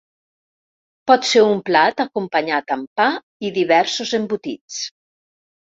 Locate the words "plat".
1.67-2.01